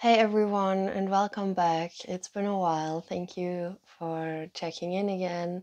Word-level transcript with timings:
Hey 0.00 0.14
everyone, 0.14 0.88
and 0.88 1.10
welcome 1.10 1.52
back. 1.52 1.92
It's 2.08 2.28
been 2.28 2.46
a 2.46 2.58
while. 2.58 3.02
Thank 3.02 3.36
you 3.36 3.76
for 3.84 4.46
checking 4.54 4.94
in 4.94 5.10
again. 5.10 5.62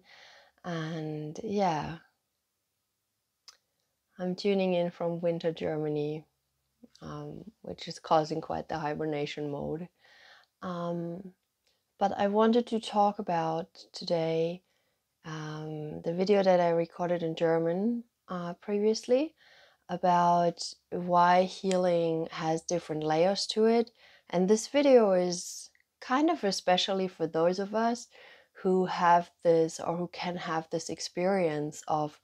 And 0.64 1.40
yeah, 1.44 1.98
I'm 4.20 4.36
tuning 4.36 4.76
in 4.76 4.92
from 4.92 5.22
winter 5.22 5.52
Germany, 5.52 6.24
um, 7.02 7.46
which 7.64 7.88
is 7.88 7.98
causing 7.98 8.40
quite 8.40 8.70
the 8.70 8.78
hibernation 8.78 9.50
mode. 9.50 9.88
Um, 10.62 11.34
but 11.98 12.12
I 12.16 12.28
wanted 12.28 12.68
to 12.68 12.80
talk 12.80 13.18
about 13.18 13.70
today 13.92 14.62
um, 15.26 16.04
the 16.04 16.14
video 16.14 16.44
that 16.44 16.60
I 16.60 16.70
recorded 16.70 17.24
in 17.24 17.36
German 17.36 18.04
uh, 18.28 18.54
previously 18.62 19.34
about 19.90 20.62
why 20.92 21.46
healing 21.46 22.28
has 22.30 22.62
different 22.62 23.02
layers 23.02 23.48
to 23.48 23.66
it 23.66 23.90
and 24.30 24.50
this 24.50 24.68
video 24.68 25.14
is 25.14 25.70
kind 26.00 26.30
of 26.30 26.44
especially 26.44 27.08
for 27.08 27.28
those 27.28 27.60
of 27.60 27.74
us 27.74 28.08
who 28.62 28.86
have 28.86 29.30
this 29.44 29.80
or 29.80 29.96
who 29.96 30.08
can 30.08 30.36
have 30.36 30.68
this 30.70 30.90
experience 30.90 31.84
of, 31.88 32.20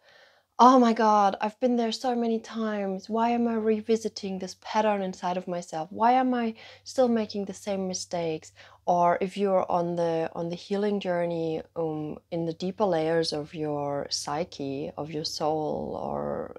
oh 0.58 0.80
my 0.80 0.94
God, 0.94 1.36
I've 1.42 1.60
been 1.60 1.76
there 1.76 1.92
so 1.92 2.16
many 2.16 2.40
times. 2.40 3.08
Why 3.10 3.30
am 3.30 3.48
I 3.48 3.56
revisiting 3.56 4.40
this 4.40 4.56
pattern 4.62 5.02
inside 5.02 5.38
of 5.38 5.48
myself? 5.48 5.92
Why 5.92 6.14
am 6.14 6.34
I 6.34 6.56
still 6.84 7.08
making 7.08 7.46
the 7.46 7.54
same 7.54 7.88
mistakes? 7.88 8.52
Or 8.86 9.18
if 9.22 9.38
you're 9.38 9.70
on 9.72 9.96
the 9.96 10.30
on 10.34 10.50
the 10.50 10.56
healing 10.56 11.00
journey 11.00 11.62
um, 11.76 12.18
in 12.32 12.46
the 12.46 12.54
deeper 12.54 12.86
layers 12.86 13.32
of 13.32 13.54
your 13.54 14.08
psyche, 14.10 14.92
of 14.98 15.12
your 15.12 15.26
soul 15.26 15.98
or 16.02 16.58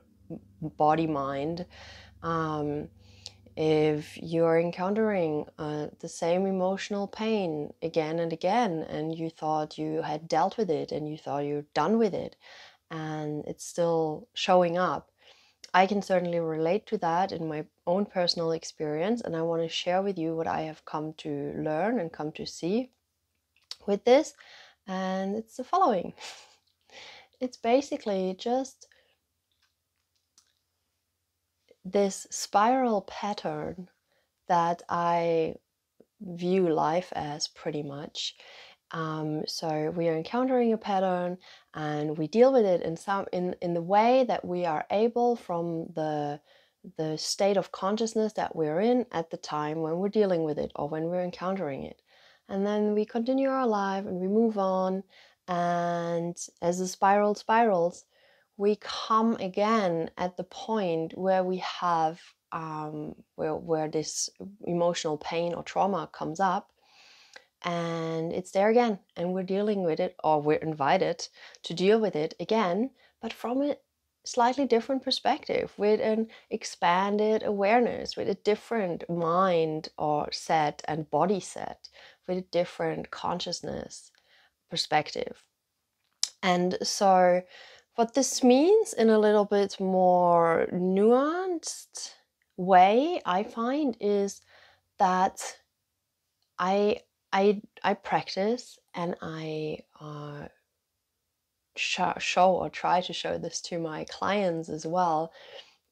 body 0.60 1.06
mind, 1.06 1.66
um, 2.22 2.88
if 3.56 4.16
you're 4.20 4.58
encountering 4.58 5.46
uh, 5.58 5.88
the 6.00 6.08
same 6.08 6.46
emotional 6.46 7.06
pain 7.06 7.72
again 7.82 8.18
and 8.18 8.32
again, 8.32 8.82
and 8.88 9.16
you 9.16 9.30
thought 9.30 9.78
you 9.78 10.02
had 10.02 10.28
dealt 10.28 10.58
with 10.58 10.70
it 10.70 10.92
and 10.92 11.08
you 11.08 11.16
thought 11.16 11.44
you're 11.44 11.66
done 11.74 11.98
with 11.98 12.14
it, 12.14 12.36
and 12.90 13.44
it's 13.46 13.64
still 13.64 14.28
showing 14.34 14.76
up, 14.76 15.10
I 15.72 15.86
can 15.86 16.02
certainly 16.02 16.38
relate 16.38 16.86
to 16.86 16.98
that 16.98 17.32
in 17.32 17.48
my 17.48 17.66
own 17.86 18.06
personal 18.06 18.52
experience, 18.52 19.20
and 19.20 19.36
I 19.36 19.42
want 19.42 19.62
to 19.62 19.68
share 19.68 20.02
with 20.02 20.18
you 20.18 20.36
what 20.36 20.46
I 20.46 20.62
have 20.62 20.84
come 20.84 21.14
to 21.18 21.52
learn 21.56 21.98
and 22.00 22.12
come 22.12 22.32
to 22.32 22.46
see 22.46 22.90
with 23.86 24.04
this. 24.04 24.34
And 24.86 25.36
it's 25.36 25.56
the 25.56 25.64
following 25.64 26.12
it's 27.40 27.56
basically 27.56 28.36
just 28.38 28.86
this 31.84 32.26
spiral 32.30 33.02
pattern 33.02 33.88
that 34.48 34.82
I 34.88 35.54
view 36.20 36.68
life 36.68 37.12
as 37.14 37.48
pretty 37.48 37.82
much. 37.82 38.34
Um, 38.90 39.42
so 39.46 39.92
we 39.96 40.08
are 40.08 40.16
encountering 40.16 40.72
a 40.72 40.78
pattern 40.78 41.38
and 41.74 42.16
we 42.16 42.28
deal 42.28 42.52
with 42.52 42.64
it 42.64 42.82
in 42.82 42.96
some 42.96 43.26
in, 43.32 43.56
in 43.60 43.74
the 43.74 43.82
way 43.82 44.24
that 44.28 44.44
we 44.44 44.64
are 44.66 44.86
able 44.90 45.36
from 45.36 45.86
the 45.94 46.40
the 46.96 47.16
state 47.16 47.56
of 47.56 47.72
consciousness 47.72 48.34
that 48.34 48.54
we're 48.54 48.80
in 48.80 49.06
at 49.10 49.30
the 49.30 49.36
time 49.38 49.80
when 49.80 49.96
we're 49.96 50.08
dealing 50.08 50.44
with 50.44 50.58
it 50.58 50.70
or 50.76 50.88
when 50.88 51.04
we're 51.04 51.24
encountering 51.24 51.82
it. 51.82 52.00
And 52.48 52.66
then 52.66 52.94
we 52.94 53.06
continue 53.06 53.48
our 53.48 53.66
life 53.66 54.04
and 54.04 54.20
we 54.20 54.28
move 54.28 54.58
on. 54.58 55.02
And 55.48 56.36
as 56.60 56.78
the 56.78 56.86
spiral 56.86 57.34
spirals, 57.34 58.04
we 58.56 58.76
come 58.76 59.34
again 59.36 60.10
at 60.16 60.36
the 60.36 60.44
point 60.44 61.16
where 61.16 61.42
we 61.42 61.58
have 61.58 62.20
um, 62.52 63.16
where, 63.34 63.54
where 63.54 63.88
this 63.88 64.30
emotional 64.64 65.18
pain 65.18 65.54
or 65.54 65.64
trauma 65.64 66.08
comes 66.12 66.38
up 66.38 66.70
and 67.62 68.32
it's 68.32 68.52
there 68.52 68.68
again 68.68 69.00
and 69.16 69.32
we're 69.32 69.42
dealing 69.42 69.82
with 69.82 69.98
it 69.98 70.14
or 70.22 70.40
we're 70.40 70.58
invited 70.58 71.26
to 71.64 71.74
deal 71.74 71.98
with 71.98 72.14
it 72.14 72.34
again 72.38 72.90
but 73.20 73.32
from 73.32 73.60
a 73.62 73.76
slightly 74.24 74.66
different 74.66 75.02
perspective 75.02 75.72
with 75.76 76.00
an 76.00 76.28
expanded 76.50 77.42
awareness 77.42 78.16
with 78.16 78.28
a 78.28 78.34
different 78.34 79.08
mind 79.10 79.88
or 79.98 80.30
set 80.32 80.82
and 80.86 81.10
body 81.10 81.40
set 81.40 81.88
with 82.26 82.38
a 82.38 82.46
different 82.50 83.10
consciousness 83.10 84.10
perspective. 84.70 85.44
And 86.42 86.76
so 86.82 87.42
what 87.96 88.14
this 88.14 88.42
means 88.42 88.92
in 88.92 89.10
a 89.10 89.18
little 89.18 89.44
bit 89.44 89.78
more 89.80 90.66
nuanced 90.72 92.14
way, 92.56 93.20
I 93.24 93.44
find, 93.44 93.96
is 94.00 94.40
that 94.98 95.40
I 96.58 97.00
I 97.32 97.62
I 97.82 97.94
practice 97.94 98.78
and 98.94 99.16
I 99.20 99.78
uh, 100.00 100.48
sh- 101.76 102.00
show 102.18 102.52
or 102.52 102.70
try 102.70 103.00
to 103.02 103.12
show 103.12 103.38
this 103.38 103.60
to 103.62 103.78
my 103.78 104.04
clients 104.04 104.68
as 104.68 104.86
well 104.86 105.32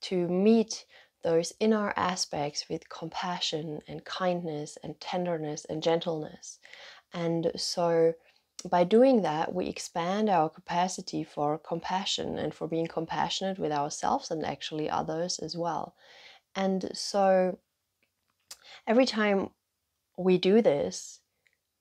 to 0.03 0.29
meet 0.29 0.85
those 1.23 1.53
inner 1.61 1.93
aspects 1.97 2.69
with 2.69 2.89
compassion 2.89 3.81
and 3.87 4.05
kindness 4.05 4.77
and 4.83 5.01
tenderness 5.01 5.65
and 5.67 5.83
gentleness. 5.83 6.59
And 7.13 7.53
so 7.57 8.15
by 8.69 8.85
doing 8.85 9.23
that, 9.23 9.55
we 9.55 9.67
expand 9.67 10.29
our 10.29 10.49
capacity 10.49 11.25
for 11.25 11.59
compassion 11.59 12.39
and 12.39 12.55
for 12.55 12.69
being 12.69 12.87
compassionate 12.87 13.59
with 13.59 13.73
ourselves 13.73 14.31
and 14.31 14.45
actually 14.45 14.89
others 14.89 15.39
as 15.39 15.57
well. 15.57 15.95
And 16.55 16.91
so 16.95 17.59
every 18.87 19.07
time 19.07 19.51
we 20.19 20.39
do 20.39 20.61
this, 20.63 21.21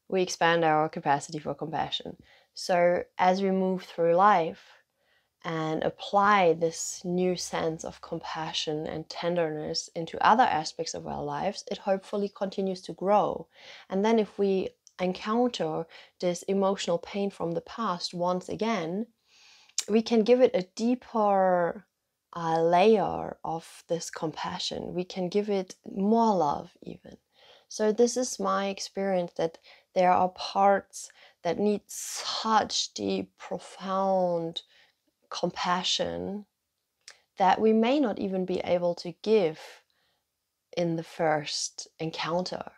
we 0.08 0.22
expand 0.22 0.64
our 0.64 0.90
capacity 0.90 1.40
for 1.40 1.53
compassion. 1.53 2.18
So 2.53 3.03
as 3.18 3.42
we 3.42 3.52
move 3.52 3.84
through 3.84 4.16
life 4.16 4.63
and 5.44 5.84
apply 5.84 6.53
this 6.53 7.02
new 7.03 7.36
sense 7.36 7.84
of 7.84 8.02
compassion 8.02 8.86
and 8.86 9.09
tenderness 9.09 9.90
into 9.96 10.24
other 10.25 10.44
aspects 10.44 10.94
of 10.94 11.08
our 11.08 11.24
lives, 11.24 11.63
it 11.72 11.80
hopefully 11.80 12.30
continues 12.30 12.81
to 12.84 12.94
grow. 12.94 13.48
And 13.90 14.06
then 14.06 14.19
if 14.19 14.38
we 14.38 14.69
encounter 15.01 15.85
this 16.19 16.44
emotional 16.44 16.97
pain 16.97 17.29
from 17.29 17.51
the 17.51 17.62
past 17.62 18.13
once 18.13 18.47
again, 18.50 19.07
we 19.89 20.01
can 20.01 20.23
give 20.23 20.41
it 20.41 20.51
a 20.53 20.67
deeper 20.75 21.85
uh, 22.34 22.62
layer 22.62 23.38
of 23.44 23.84
this 23.89 24.09
compassion. 24.09 24.94
We 24.94 25.03
can 25.03 25.28
give 25.28 25.50
it 25.50 25.75
more 25.85 26.35
love, 26.35 26.72
even. 26.81 27.17
So, 27.67 27.91
this 27.91 28.17
is 28.17 28.39
my 28.39 28.67
experience 28.67 29.31
that 29.38 29.57
there 29.95 30.12
are 30.12 30.29
parts 30.29 31.09
that 31.44 31.57
need 31.57 31.81
such 31.88 32.94
deep, 32.94 33.38
profound 33.38 34.62
compassion 35.29 36.45
that 37.38 37.59
we 37.59 37.73
may 37.73 38.00
not 38.00 38.19
even 38.19 38.45
be 38.45 38.59
able 38.59 38.94
to 38.95 39.13
give 39.23 39.59
in 40.75 40.95
the 40.95 41.03
first 41.03 41.88
encounter. 42.00 42.72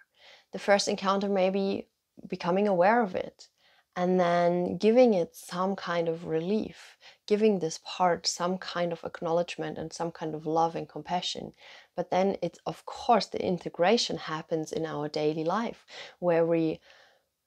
The 0.51 0.59
first 0.59 0.87
encounter 0.87 1.27
may 1.27 1.49
be 1.49 1.87
becoming 2.27 2.67
aware 2.67 3.01
of 3.01 3.15
it 3.15 3.49
and 3.95 4.19
then 4.19 4.77
giving 4.77 5.13
it 5.13 5.35
some 5.35 5.75
kind 5.75 6.09
of 6.09 6.25
relief, 6.25 6.97
giving 7.27 7.59
this 7.59 7.79
part 7.85 8.25
some 8.25 8.57
kind 8.57 8.91
of 8.91 9.03
acknowledgement 9.03 9.77
and 9.77 9.93
some 9.93 10.11
kind 10.11 10.33
of 10.33 10.47
love 10.47 10.75
and 10.75 10.89
compassion. 10.89 11.53
But 11.95 12.09
then 12.09 12.37
it's, 12.41 12.59
of 12.65 12.85
course, 12.85 13.27
the 13.27 13.43
integration 13.45 14.17
happens 14.17 14.71
in 14.71 14.85
our 14.85 15.07
daily 15.09 15.43
life 15.43 15.85
where 16.19 16.45
we 16.45 16.79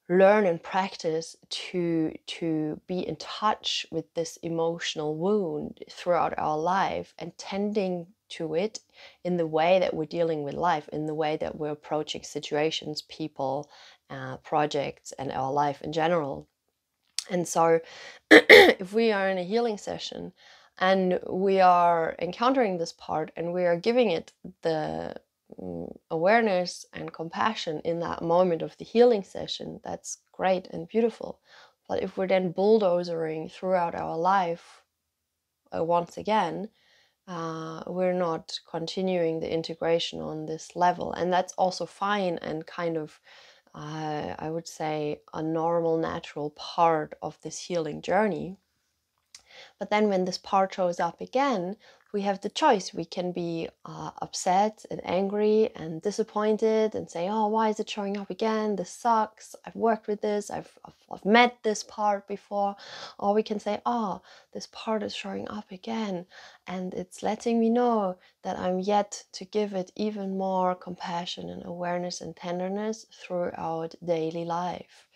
learn 0.09 0.47
and 0.47 0.63
practice 0.63 1.35
to 1.51 2.15
to 2.27 2.81
be 2.87 3.01
in 3.01 3.17
touch 3.17 3.85
with 3.91 4.13
this 4.15 4.37
emotional 4.39 5.17
wound 5.17 5.83
throughout 5.91 6.39
our 6.39 6.57
life 6.57 7.13
and 7.19 7.37
tending 7.39 8.07
to 8.29 8.55
it 8.55 8.81
in 9.25 9.37
the 9.37 9.47
way 9.47 9.81
that 9.81 9.95
we're 9.95 10.05
dealing 10.05 10.45
with 10.45 10.55
life 10.55 10.89
in 10.93 11.07
the 11.07 11.15
way 11.15 11.37
that 11.37 11.57
we're 11.57 11.71
approaching 11.71 12.23
situations 12.23 13.03
people 13.03 13.69
uh, 14.11 14.37
projects 14.39 15.13
and 15.19 15.33
our 15.33 15.53
life 15.53 15.83
in 15.83 15.93
general. 15.93 16.49
And 17.31 17.47
so, 17.47 17.81
if 18.31 18.93
we 18.93 19.13
are 19.13 19.29
in 19.29 19.39
a 19.39 19.45
healing 19.45 19.79
session 19.79 20.33
and 20.79 21.19
we 21.29 21.61
are 21.61 22.15
encountering 22.19 22.79
this 22.79 22.93
part 22.93 23.33
and 23.37 23.53
we 23.53 23.65
are 23.65 23.77
giving 23.77 24.11
it 24.11 24.33
the 24.63 25.17
um, 25.61 25.89
awareness 26.11 26.87
and 26.93 27.13
compassion 27.13 27.81
in 27.85 28.01
that 28.01 28.23
moment 28.23 28.63
of 28.63 28.77
the 28.77 28.85
healing 28.85 29.25
session, 29.25 29.81
that's 29.83 30.19
great 30.33 30.67
and 30.69 30.89
beautiful. 30.89 31.41
But 31.89 32.03
if 32.03 32.17
we're 32.17 32.27
then 32.27 32.53
bulldozering 32.53 33.49
throughout 33.49 33.95
our 33.95 34.17
life 34.17 34.83
uh, 35.77 35.85
once 35.85 36.17
again, 36.17 36.69
uh, 37.29 37.83
we're 37.87 38.13
not 38.13 38.59
continuing 38.69 39.41
the 39.41 39.53
integration 39.53 40.21
on 40.21 40.47
this 40.47 40.77
level. 40.77 41.13
And 41.13 41.33
that's 41.33 41.53
also 41.55 41.87
fine 41.87 42.39
and 42.39 42.67
kind 42.67 42.97
of 42.97 43.21
uh, 43.77 44.35
I 44.39 44.51
would 44.51 44.67
say, 44.67 45.23
a 45.35 45.43
normal, 45.43 45.99
natural 45.99 46.51
part 46.51 47.15
of 47.23 47.41
this 47.43 47.61
healing 47.61 48.03
journey. 48.03 48.59
But 49.79 49.89
then 49.89 50.11
when 50.11 50.27
this 50.27 50.37
part 50.37 50.75
shows 50.75 51.01
up 51.01 51.21
again, 51.21 51.79
we 52.13 52.23
have 52.23 52.41
the 52.41 52.49
choice. 52.49 52.95
We 52.95 53.05
can 53.05 53.33
be 53.33 53.69
uh, 53.85 54.11
upset 54.23 54.85
and 54.91 55.01
angry 55.05 55.71
and 55.75 56.01
disappointed 56.01 56.95
and 56.95 57.11
say, 57.11 57.29
oh, 57.29 57.49
why 57.49 57.69
is 57.69 57.81
it 57.81 57.91
showing 57.91 58.17
up 58.17 58.31
again? 58.31 58.77
This 58.77 58.91
sucks. 58.91 59.55
I've 59.65 59.75
worked 59.75 60.07
with 60.07 60.21
this. 60.21 60.51
I've, 60.51 60.79
I've, 60.85 60.95
I've 61.13 61.25
met 61.25 61.59
this 61.63 61.83
part 61.83 62.27
before. 62.29 62.77
Or 63.19 63.35
we 63.35 63.43
can 63.43 63.59
say, 63.59 63.81
oh, 63.85 64.23
this 64.53 64.69
part 64.73 65.03
is 65.03 65.15
showing 65.15 65.49
up 65.49 65.71
again. 65.71 66.27
And 66.67 66.95
it's 66.95 67.23
letting 67.23 67.61
me 67.61 67.71
know 67.71 68.17
that 68.43 68.59
I'm 68.59 68.79
yet 68.79 69.25
to 69.33 69.45
give 69.45 69.75
it 69.75 69.91
even 69.97 70.39
more 70.39 70.75
compassion 70.75 71.51
and 71.51 71.65
awareness 71.67 72.21
and 72.21 72.37
tenderness 72.37 73.07
throughout 73.13 73.95
daily 74.05 74.45
life. 74.45 75.09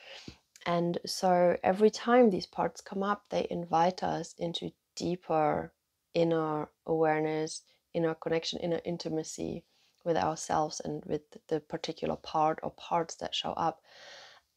And 0.66 0.98
so 1.06 1.56
every 1.62 1.90
time 1.90 2.28
these 2.30 2.46
parts 2.46 2.80
come 2.80 3.02
up, 3.02 3.24
they 3.30 3.46
invite 3.50 4.02
us 4.02 4.34
into 4.38 4.72
deeper 4.96 5.72
inner 6.14 6.68
awareness, 6.86 7.62
inner 7.94 8.14
connection, 8.14 8.58
inner 8.60 8.80
intimacy 8.84 9.64
with 10.04 10.16
ourselves 10.16 10.80
and 10.84 11.04
with 11.04 11.22
the 11.48 11.60
particular 11.60 12.16
part 12.16 12.58
or 12.62 12.70
parts 12.72 13.16
that 13.16 13.34
show 13.34 13.52
up. 13.52 13.82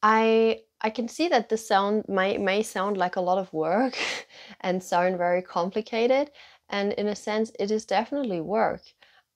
I 0.01 0.61
I 0.81 0.89
can 0.89 1.07
see 1.07 1.29
that 1.29 1.49
this 1.49 1.67
sound 1.67 2.05
may 2.07 2.37
may 2.37 2.63
sound 2.63 2.97
like 2.97 3.15
a 3.15 3.21
lot 3.21 3.37
of 3.37 3.53
work 3.53 3.97
and 4.61 4.83
sound 4.83 5.17
very 5.17 5.41
complicated, 5.41 6.31
and 6.69 6.93
in 6.93 7.07
a 7.07 7.15
sense, 7.15 7.51
it 7.59 7.71
is 7.71 7.85
definitely 7.85 8.41
work. 8.41 8.81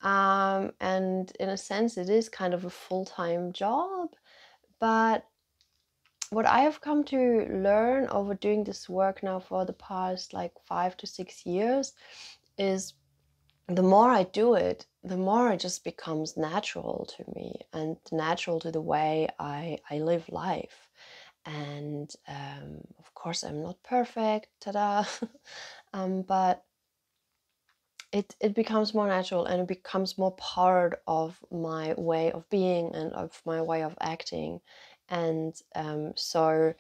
Um, 0.02 0.74
and 0.80 1.32
in 1.40 1.50
a 1.50 1.58
sense, 1.58 1.98
it 1.98 2.10
is 2.10 2.30
kind 2.30 2.54
of 2.54 2.66
a 2.66 2.70
full 2.70 3.06
time 3.06 3.54
job. 3.54 4.10
But 4.80 5.26
what 6.30 6.46
I 6.46 6.62
have 6.62 6.82
come 6.82 7.04
to 7.06 7.46
learn 7.50 8.08
over 8.10 8.34
doing 8.34 8.64
this 8.64 8.90
work 8.90 9.24
now 9.24 9.40
for 9.40 9.66
the 9.66 9.74
past 9.74 10.34
like 10.34 10.54
five 10.66 10.98
to 10.98 11.08
six 11.08 11.46
years 11.46 11.94
is 12.58 12.94
the 13.68 13.84
more 13.84 14.10
I 14.10 14.24
do 14.24 14.54
it, 14.56 14.86
the 15.04 15.18
more 15.18 15.52
it 15.52 15.60
just 15.60 15.84
becomes 15.84 16.38
natural 16.38 17.08
to 17.18 17.26
me 17.36 17.62
and 17.74 17.98
natural 18.12 18.60
to 18.62 18.72
the 18.72 18.82
way 18.82 19.28
I, 19.40 19.80
I 19.90 20.00
live 20.00 20.28
life. 20.30 20.90
And 21.46 22.14
um, 22.28 22.82
of 23.00 23.14
course, 23.14 23.44
I'm 23.44 23.62
not 23.62 23.82
perfect, 23.84 24.48
ta 24.62 25.08
um, 25.94 26.22
but 26.24 26.64
it, 28.12 28.36
it 28.40 28.56
becomes 28.56 28.94
more 28.94 29.08
natural 29.08 29.46
and 29.46 29.62
it 29.62 29.68
becomes 29.68 30.18
more 30.18 30.36
part 30.38 31.02
of 31.08 31.38
my 31.52 31.94
way 31.98 32.32
of 32.32 32.50
being 32.50 32.94
and 32.96 33.12
of 33.14 33.42
my 33.46 33.62
way 33.62 33.84
of 33.84 33.98
acting. 34.00 34.62
And 35.10 35.56
um, 35.76 36.14
so, 36.16 36.74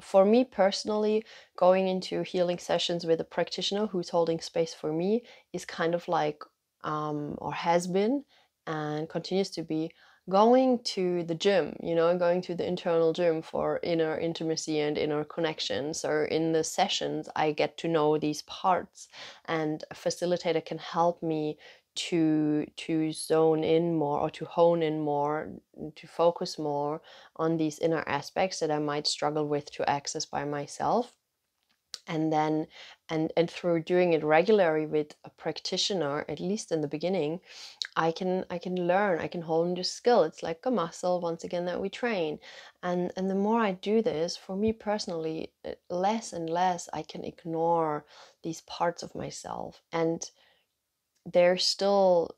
for 0.00 0.24
me 0.24 0.44
personally, 0.44 1.24
going 1.56 1.88
into 1.88 2.22
healing 2.22 2.58
sessions 2.58 3.06
with 3.06 3.20
a 3.20 3.24
practitioner 3.24 3.86
who's 3.86 4.10
holding 4.10 4.40
space 4.40 4.74
for 4.74 4.92
me 4.92 5.22
is 5.52 5.64
kind 5.64 5.94
of 5.94 6.08
like, 6.08 6.42
um, 6.84 7.36
or 7.38 7.52
has 7.54 7.86
been, 7.86 8.24
and 8.66 9.08
continues 9.08 9.50
to 9.50 9.62
be 9.62 9.90
going 10.28 10.80
to 10.82 11.22
the 11.24 11.34
gym, 11.34 11.76
you 11.80 11.94
know, 11.94 12.16
going 12.18 12.42
to 12.42 12.54
the 12.54 12.66
internal 12.66 13.12
gym 13.12 13.40
for 13.42 13.78
inner 13.84 14.18
intimacy 14.18 14.80
and 14.80 14.98
inner 14.98 15.24
connection. 15.24 15.94
So 15.94 16.26
in 16.28 16.52
the 16.52 16.64
sessions, 16.64 17.28
I 17.36 17.52
get 17.52 17.76
to 17.78 17.88
know 17.88 18.18
these 18.18 18.42
parts, 18.42 19.08
and 19.46 19.84
a 19.90 19.94
facilitator 19.94 20.64
can 20.64 20.78
help 20.78 21.22
me 21.22 21.58
to 21.96 22.66
to 22.76 23.12
zone 23.12 23.64
in 23.64 23.94
more 23.96 24.20
or 24.20 24.30
to 24.30 24.44
hone 24.44 24.82
in 24.82 25.00
more 25.00 25.48
to 25.94 26.06
focus 26.06 26.58
more 26.58 27.00
on 27.36 27.56
these 27.56 27.78
inner 27.78 28.04
aspects 28.06 28.60
that 28.60 28.70
i 28.70 28.78
might 28.78 29.06
struggle 29.06 29.46
with 29.46 29.70
to 29.72 29.88
access 29.88 30.26
by 30.26 30.44
myself. 30.44 31.14
And 32.08 32.32
then 32.32 32.68
and 33.08 33.32
and 33.36 33.50
through 33.50 33.82
doing 33.82 34.12
it 34.12 34.22
regularly 34.22 34.86
with 34.86 35.16
a 35.24 35.30
practitioner 35.30 36.24
at 36.28 36.38
least 36.40 36.70
in 36.70 36.80
the 36.80 36.88
beginning 36.88 37.40
i 37.96 38.12
can 38.12 38.44
i 38.50 38.58
can 38.58 38.76
learn 38.86 39.18
i 39.20 39.28
can 39.28 39.42
hone 39.42 39.74
the 39.74 39.84
skill. 39.84 40.22
It's 40.22 40.42
like 40.42 40.64
a 40.66 40.70
muscle 40.70 41.20
once 41.20 41.44
again 41.44 41.64
that 41.66 41.80
we 41.80 41.88
train. 41.88 42.38
And 42.82 43.12
and 43.16 43.28
the 43.30 43.34
more 43.34 43.60
i 43.60 43.72
do 43.72 44.02
this 44.02 44.36
for 44.36 44.56
me 44.56 44.72
personally 44.72 45.52
uh, 45.64 45.72
less 45.90 46.32
and 46.32 46.48
less 46.48 46.88
i 46.92 47.02
can 47.02 47.24
ignore 47.24 48.04
these 48.42 48.60
parts 48.62 49.02
of 49.02 49.14
myself. 49.14 49.82
And 49.92 50.30
there's 51.32 51.64
still 51.64 52.36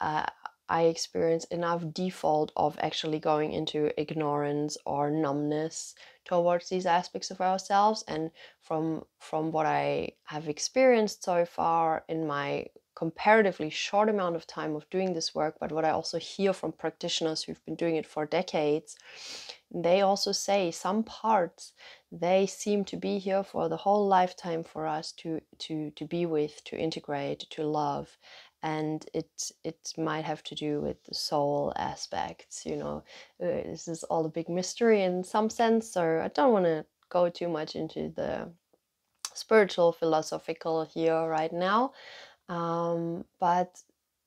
uh, 0.00 0.26
I 0.70 0.82
experience 0.82 1.44
enough 1.46 1.82
default 1.92 2.52
of 2.56 2.78
actually 2.80 3.18
going 3.18 3.52
into 3.52 3.90
ignorance 4.00 4.78
or 4.86 5.10
numbness 5.10 5.96
towards 6.24 6.68
these 6.68 6.86
aspects 6.86 7.32
of 7.32 7.40
ourselves 7.40 8.04
and 8.06 8.30
from 8.62 9.04
from 9.18 9.50
what 9.50 9.66
I 9.66 10.12
have 10.24 10.48
experienced 10.48 11.24
so 11.24 11.44
far 11.44 12.04
in 12.08 12.26
my 12.26 12.66
comparatively 12.94 13.70
short 13.70 14.08
amount 14.08 14.36
of 14.36 14.46
time 14.46 14.76
of 14.76 14.88
doing 14.90 15.12
this 15.12 15.34
work 15.34 15.56
but 15.58 15.72
what 15.72 15.84
I 15.84 15.90
also 15.90 16.18
hear 16.18 16.52
from 16.52 16.72
practitioners 16.72 17.42
who've 17.42 17.64
been 17.64 17.76
doing 17.76 17.96
it 17.96 18.06
for 18.06 18.24
decades 18.24 18.96
they 19.72 20.00
also 20.02 20.32
say 20.32 20.70
some 20.70 21.02
parts 21.02 21.72
they 22.12 22.46
seem 22.46 22.84
to 22.86 22.96
be 22.96 23.18
here 23.18 23.42
for 23.44 23.68
the 23.68 23.76
whole 23.76 24.06
lifetime 24.06 24.64
for 24.64 24.86
us 24.86 25.12
to 25.12 25.40
to 25.58 25.90
to 25.92 26.04
be 26.06 26.26
with 26.26 26.62
to 26.64 26.76
integrate 26.76 27.40
to 27.50 27.64
love. 27.64 28.18
And 28.62 29.06
it 29.14 29.30
it 29.64 29.92
might 29.96 30.24
have 30.24 30.42
to 30.44 30.54
do 30.54 30.80
with 30.80 31.02
the 31.04 31.14
soul 31.14 31.72
aspects 31.76 32.66
you 32.66 32.76
know. 32.76 33.04
Uh, 33.42 33.64
this 33.70 33.88
is 33.88 34.02
all 34.04 34.26
a 34.26 34.28
big 34.28 34.48
mystery 34.48 35.02
in 35.02 35.24
some 35.24 35.48
sense 35.48 35.90
so 35.90 36.20
i 36.22 36.28
don't 36.28 36.52
want 36.52 36.66
to 36.66 36.84
go 37.08 37.28
too 37.30 37.48
much 37.48 37.74
into 37.74 38.10
the 38.16 38.50
spiritual 39.34 39.92
philosophical 39.92 40.84
here 40.84 41.26
right 41.26 41.52
now. 41.52 41.92
Um, 42.48 43.24
but 43.38 43.80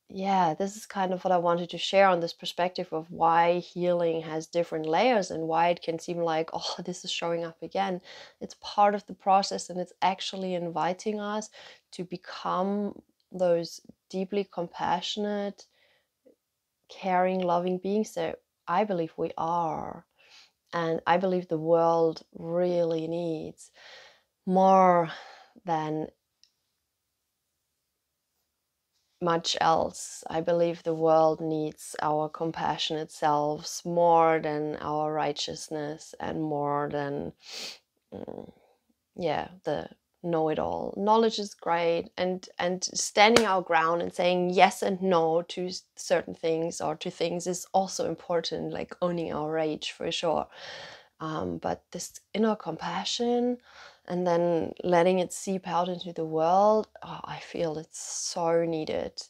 yeah, 0.10 0.54
this 0.54 0.76
is 0.76 0.86
kind 0.86 1.14
of 1.14 1.24
what 1.24 1.32
I 1.32 1.38
wanted 1.38 1.70
to 1.72 1.78
share 1.78 2.08
on 2.08 2.20
this 2.20 2.34
perspective 2.34 2.92
of 2.92 3.10
why 3.10 3.60
healing 3.60 4.22
has 4.22 4.46
different 4.48 4.86
layers 4.86 5.32
and 5.32 5.48
why 5.48 5.70
it 5.70 5.82
can 5.82 5.98
seem 5.98 6.18
like, 6.20 6.50
oh, 6.54 6.76
this 6.86 7.04
is 7.04 7.12
showing 7.12 7.44
up 7.44 7.62
again. 7.62 8.02
It's 8.40 8.56
part 8.62 8.96
of 8.96 9.06
the 9.08 9.16
process 9.16 9.70
and 9.70 9.80
it's 9.80 9.94
actually 10.02 10.54
inviting 10.54 11.20
us 11.20 11.50
to 11.94 12.04
become 12.04 13.02
those 13.32 13.82
deeply 14.10 14.48
compassionate, 14.52 15.66
caring, 16.90 17.42
loving 17.42 17.80
beings 17.80 18.14
that 18.14 18.40
I 18.68 18.84
believe 18.84 19.14
we 19.18 19.32
are. 19.38 20.06
And 20.74 21.02
I 21.08 21.18
believe 21.18 21.48
the 21.48 21.58
world 21.58 22.24
really 22.34 23.08
needs 23.08 23.72
more 24.46 25.12
than 25.66 26.08
much 29.24 29.58
else. 29.62 30.24
I 30.30 30.42
believe 30.42 30.84
the 30.84 30.96
world 30.96 31.42
needs 31.42 31.96
our 32.04 32.30
compassionate 32.30 33.12
selves 33.12 33.84
more 33.86 34.40
than 34.42 34.78
our 34.82 35.14
righteousness 35.14 36.16
and 36.20 36.44
more 36.44 36.90
than, 36.92 37.34
mm, 38.14 38.52
yeah, 39.16 39.50
the 39.66 39.90
know 40.24 40.50
it 40.50 40.60
all. 40.60 40.94
Knowledge 40.98 41.40
is 41.40 41.54
great, 41.56 42.12
and 42.18 42.48
and 42.60 42.84
standing 42.84 43.46
our 43.46 43.62
ground 43.62 44.02
and 44.02 44.14
saying 44.14 44.52
yes 44.52 44.84
and 44.84 45.02
no 45.02 45.44
to 45.44 45.70
certain 45.98 46.36
things 46.36 46.82
or 46.82 46.96
to 46.98 47.12
things 47.12 47.48
is 47.48 47.68
also 47.74 48.08
important. 48.10 48.74
Like 48.74 48.96
owning 49.02 49.34
our 49.34 49.52
rage 49.52 49.92
for 49.92 50.12
sure. 50.12 50.48
Um, 51.22 51.58
but 51.60 51.84
this 51.92 52.20
inner 52.34 52.56
compassion 52.56 53.58
and 54.08 54.28
then 54.28 54.74
letting 54.84 55.20
it 55.20 55.32
seep 55.32 55.68
out 55.68 55.90
into 55.90 56.14
the 56.14 56.26
world, 56.26 56.88
oh, 57.04 57.22
I 57.24 57.40
feel 57.40 57.78
it's 57.78 58.00
so 58.00 58.66
needed. 58.66 59.22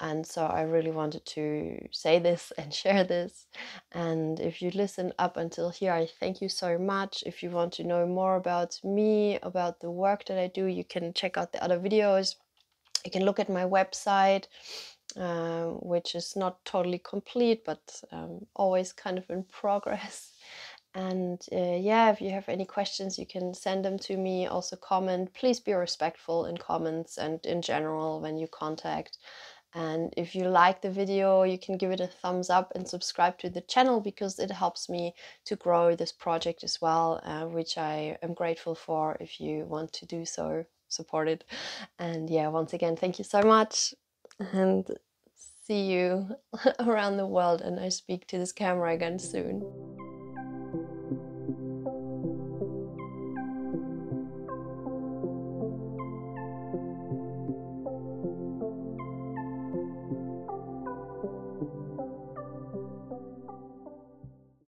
And 0.00 0.26
so 0.26 0.46
I 0.46 0.62
really 0.62 0.90
wanted 0.90 1.24
to 1.26 1.78
say 1.92 2.18
this 2.18 2.52
and 2.58 2.72
share 2.72 3.04
this. 3.04 3.46
And 3.92 4.40
if 4.40 4.60
you 4.60 4.70
listen 4.70 5.12
up 5.18 5.36
until 5.36 5.70
here, 5.70 5.92
I 5.92 6.06
thank 6.06 6.40
you 6.40 6.48
so 6.48 6.78
much. 6.78 7.22
If 7.26 7.42
you 7.42 7.50
want 7.50 7.72
to 7.74 7.84
know 7.84 8.06
more 8.06 8.36
about 8.36 8.80
me, 8.82 9.38
about 9.42 9.80
the 9.80 9.90
work 9.90 10.24
that 10.26 10.38
I 10.38 10.48
do, 10.48 10.66
you 10.66 10.84
can 10.84 11.12
check 11.12 11.36
out 11.36 11.52
the 11.52 11.62
other 11.62 11.78
videos. 11.78 12.34
You 13.04 13.10
can 13.10 13.24
look 13.24 13.38
at 13.38 13.50
my 13.50 13.64
website, 13.64 14.46
uh, 15.16 15.66
which 15.66 16.14
is 16.14 16.34
not 16.34 16.64
totally 16.64 16.98
complete, 16.98 17.64
but 17.64 18.02
um, 18.10 18.46
always 18.56 18.92
kind 18.92 19.18
of 19.18 19.28
in 19.28 19.44
progress. 19.50 20.32
And 20.94 21.44
uh, 21.52 21.76
yeah, 21.80 22.12
if 22.12 22.20
you 22.20 22.30
have 22.30 22.48
any 22.48 22.64
questions, 22.64 23.18
you 23.18 23.26
can 23.26 23.52
send 23.52 23.84
them 23.84 23.98
to 24.00 24.16
me. 24.16 24.46
Also, 24.46 24.76
comment. 24.76 25.34
Please 25.34 25.58
be 25.58 25.72
respectful 25.72 26.46
in 26.46 26.56
comments 26.56 27.18
and 27.18 27.44
in 27.44 27.62
general 27.62 28.20
when 28.20 28.38
you 28.38 28.46
contact. 28.46 29.18
And 29.74 30.14
if 30.16 30.36
you 30.36 30.44
like 30.44 30.82
the 30.82 30.90
video, 30.90 31.42
you 31.42 31.58
can 31.58 31.76
give 31.76 31.90
it 31.90 32.00
a 32.00 32.06
thumbs 32.06 32.48
up 32.48 32.70
and 32.76 32.88
subscribe 32.88 33.38
to 33.38 33.50
the 33.50 33.60
channel 33.62 34.00
because 34.00 34.38
it 34.38 34.52
helps 34.52 34.88
me 34.88 35.14
to 35.46 35.56
grow 35.56 35.96
this 35.96 36.12
project 36.12 36.62
as 36.62 36.80
well, 36.80 37.20
uh, 37.24 37.46
which 37.46 37.76
I 37.76 38.16
am 38.22 38.34
grateful 38.34 38.76
for 38.76 39.16
if 39.18 39.40
you 39.40 39.64
want 39.64 39.92
to 39.94 40.06
do 40.06 40.24
so, 40.24 40.64
support 40.86 41.28
it. 41.28 41.42
And 41.98 42.30
yeah, 42.30 42.46
once 42.48 42.72
again, 42.72 42.94
thank 42.94 43.18
you 43.18 43.24
so 43.24 43.42
much 43.42 43.94
and 44.38 44.86
see 45.66 45.90
you 45.90 46.36
around 46.78 47.16
the 47.16 47.26
world. 47.26 47.60
And 47.60 47.80
I 47.80 47.88
speak 47.88 48.28
to 48.28 48.38
this 48.38 48.52
camera 48.52 48.94
again 48.94 49.18
soon. 49.18 49.93